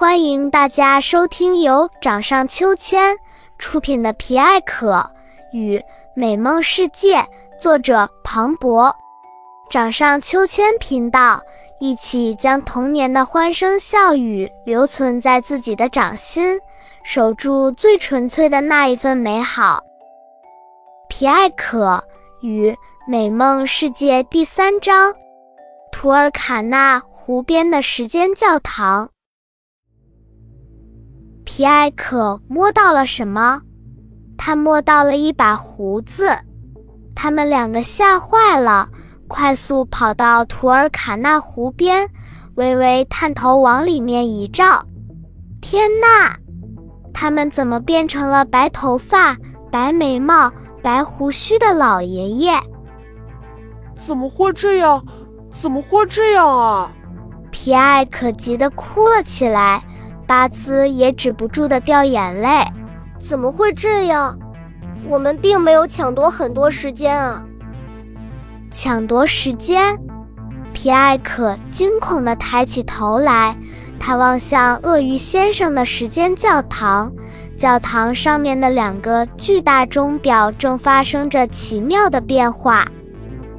[0.00, 3.18] 欢迎大家收听由掌上秋千
[3.58, 5.10] 出品的《皮艾可
[5.52, 5.78] 与
[6.14, 7.18] 美梦世界》，
[7.58, 8.96] 作者庞博。
[9.68, 11.42] 掌上秋千频道，
[11.80, 16.58] 一起将童年的欢声笑语留存在自己的掌心，
[17.02, 19.80] 守住最纯粹的那一份美好。
[21.08, 22.02] 《皮艾可
[22.40, 22.74] 与
[23.06, 25.14] 美梦世界》第三章：
[25.92, 29.10] 图尔卡纳湖边的时间教堂。
[31.52, 33.62] 皮埃可摸到了什么？
[34.38, 36.30] 他摸到了一把胡子。
[37.12, 38.88] 他们两个吓坏了。
[39.26, 42.08] 快速跑到图尔卡纳湖边，
[42.54, 44.84] 微微探头往里面一照，
[45.60, 46.36] 天呐！
[47.12, 49.36] 他们怎么变成了白头发、
[49.72, 52.52] 白眉毛、白胡须的老爷爷？
[53.96, 55.04] 怎么会这样？
[55.50, 56.92] 怎么会这样啊！
[57.50, 59.82] 皮埃可急得哭了起来，
[60.30, 62.48] 巴兹也止不住的掉眼泪。
[63.18, 64.38] 怎么会这样？
[65.08, 67.44] 我们并没有抢夺很多时间啊！
[68.70, 69.98] 抢夺时间，
[70.72, 73.56] 皮埃可惊恐地抬起头来，
[73.98, 77.12] 他望向鳄鱼先生的时间教堂。
[77.56, 82.86] 教堂上面的两个巨大钟表正发生着奇妙的变化，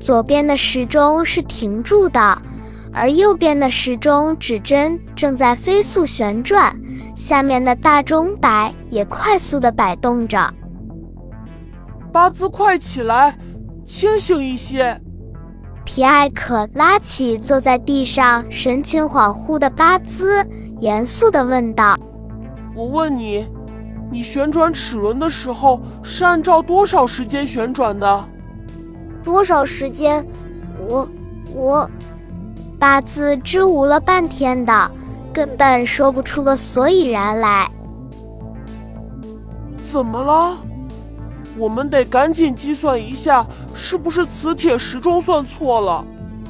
[0.00, 2.42] 左边的时钟是停住的，
[2.98, 6.74] 而右边的时钟指针正在飞速旋转，
[7.14, 10.50] 下面的大钟摆也快速地摆动着。
[12.10, 13.36] 巴兹，快起来！
[13.84, 14.98] 清醒一些，
[15.84, 20.42] 皮埃可拉起坐在地上、神情恍惚的巴兹，
[20.80, 21.98] 严肃地问道
[22.74, 23.46] ：“我问你，
[24.10, 28.24] 你旋转齿轮的时候是按照多少时间旋转的？
[29.22, 30.26] 多少时间？
[30.88, 31.06] 我……
[31.54, 31.90] 我……”
[32.78, 34.90] 巴兹支吾了半天的，
[35.32, 37.70] 根本说不出个所以然来。
[39.82, 40.56] 怎么了？
[41.56, 46.04] 我们得赶紧计算一下，是不是磁铁时钟算错了？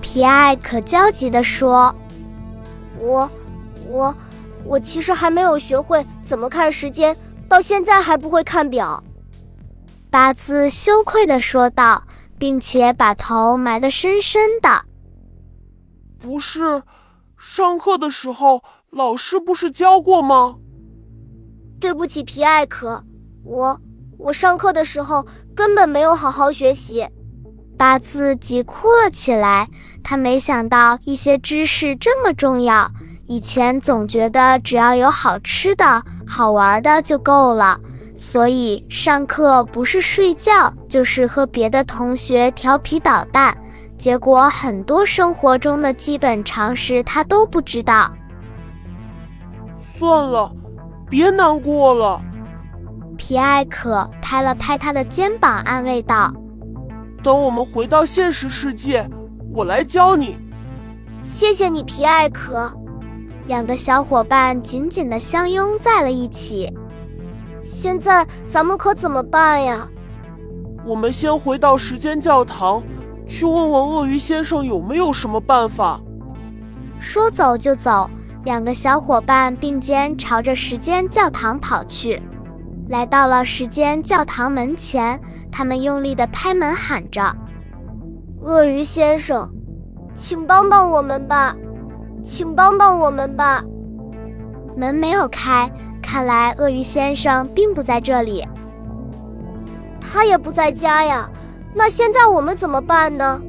[0.00, 1.94] 皮埃可焦急地说
[2.98, 3.30] ：“我，
[3.88, 4.12] 我，
[4.64, 7.16] 我其实还没有学会怎么看时间，
[7.48, 9.04] 到现在还不会看表。”
[10.10, 12.02] 八字羞愧地说道，
[12.38, 14.82] 并且把头埋得深深的。
[16.20, 16.82] “不是，
[17.36, 20.56] 上课的时候老师不是教过吗？”
[21.80, 23.04] 对不起，皮艾可，
[23.44, 23.80] 我。
[24.18, 25.24] 我上课的时候
[25.54, 27.06] 根本没有好好学习，
[27.76, 29.68] 八字急哭了起来。
[30.02, 32.90] 他没想到一些知识这么重要。
[33.28, 37.78] 以前总觉得只要有好吃的、好玩的就够了，
[38.12, 43.56] 所以上课不是睡觉就是和别的同学调皮捣蛋。
[43.98, 48.10] 结果很多生活中的基本常识他都不知道。
[49.76, 50.50] 算了，
[51.10, 52.22] 别难过了。
[53.16, 56.32] 皮埃可拍了拍他的肩膀，安慰道
[57.20, 59.10] ：“等我们回到现实世界，
[59.52, 60.38] 我来教你。”
[61.24, 62.72] 谢谢你，皮埃可。
[63.48, 66.72] 两个小伙伴紧紧地相拥在了一起。
[67.64, 69.88] 现在咱们可怎么办呀？
[70.84, 72.80] 我们先回到时间教堂，
[73.28, 76.00] 去问问鳄鱼先生有没有什么办法。
[76.98, 78.08] 说走就走，
[78.42, 82.20] 两个小伙伴并肩朝着时间教堂跑去。
[82.88, 85.20] 来到了时间教堂门前，
[85.52, 87.36] 他们用力地拍门，喊着
[88.42, 89.48] ：“鳄鱼先生，
[90.14, 91.54] 请帮帮我们吧，
[92.24, 93.62] 请帮帮我们吧！”
[94.74, 98.42] 门没有开，看来鳄鱼先生并不在这里。
[100.00, 101.28] 他也不在家呀，
[101.74, 103.40] 那现在我们怎么办呢？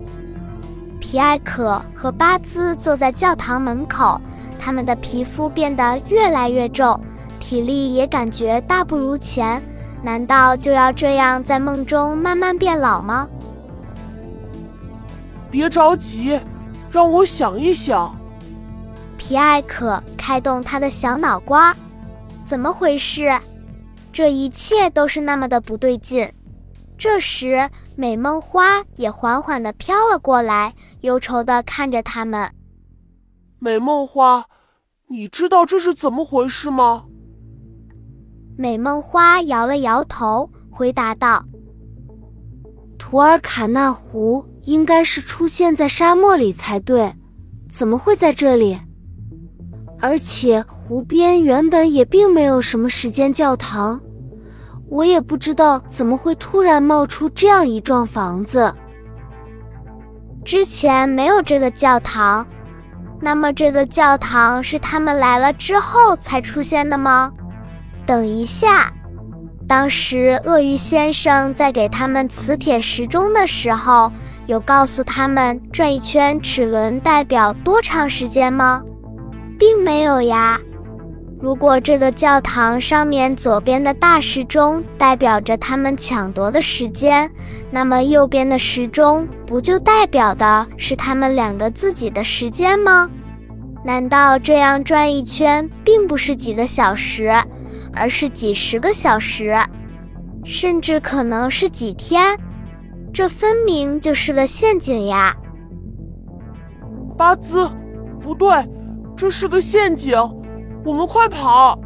[0.99, 4.21] 皮埃可和巴兹坐在教堂门口，
[4.59, 6.99] 他们的皮肤变得越来越皱。
[7.39, 9.63] 体力也感觉大不如前，
[10.03, 13.27] 难道就要这样在梦中慢慢变老吗？
[15.49, 16.37] 别着急，
[16.91, 18.13] 让我想一想。
[19.17, 21.73] 皮埃可开动他的小脑瓜，
[22.43, 23.31] 怎么回事？
[24.11, 26.29] 这一切都是那么的不对劲。
[26.97, 32.49] 这时，美梦花也缓缓地飘了过来，忧愁地看着他们。
[33.59, 34.45] 美梦花，
[35.09, 37.07] 你知道这是怎么回事吗？
[38.57, 41.43] 美梦花摇了摇头，回答道
[42.97, 47.13] ：“图尔卡纳湖应该是出现在沙漠里才对，
[47.69, 48.79] 怎么会在这里？
[49.99, 54.01] 而且湖边原本也并没有什么时间教堂，
[54.89, 58.73] 我也不知道怎么会突然冒出这样一幢房子。
[60.43, 62.45] 之前没有这个教堂。”
[63.21, 67.33] 那么这个教堂是他们来了之后才出现的吗？
[68.05, 68.93] 等一下，
[69.67, 74.09] 当时鳄鱼先生在给他们磁铁时钟的时候，
[74.45, 78.81] 有告诉他们转一圈齿轮代表多长时间吗？
[79.59, 80.57] 并没有呀。
[81.41, 87.31] 如果这个教堂上面左边的大时钟代表着他们抢夺的时间，
[87.71, 93.09] 那么右边的时钟不就代表的是他们两个自己的时间吗？
[93.85, 97.33] 难道这样转一圈并不是几个小时，
[97.93, 99.57] 而是几十个小时，
[100.43, 102.37] 甚至可能是几天？
[103.13, 105.33] 这分明就是个陷阱呀！
[107.17, 107.69] 巴兹，
[108.19, 108.49] 不对，
[109.15, 110.13] 这是个陷阱。
[110.83, 111.77] 我们快跑！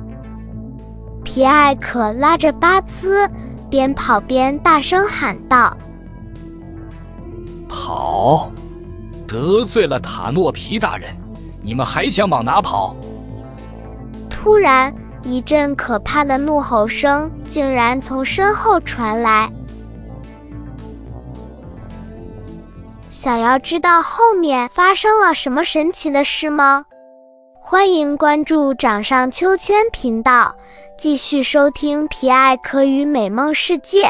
[1.24, 3.30] 皮埃可拉着巴兹，
[3.70, 5.76] 边跑边大声喊道
[7.68, 8.52] ：“跑！
[9.28, 11.16] 得罪了塔诺皮大人，
[11.62, 12.96] 你们还想往哪跑？”
[14.30, 14.94] 突然，
[15.24, 19.50] 一阵可怕的怒吼声竟然从身后传来。
[23.10, 26.86] 想要知道后面发生了什么神奇的事吗？
[27.66, 30.54] 欢迎关注掌上秋千频道，
[30.98, 34.02] 继续收听《皮艾可与美梦世界》。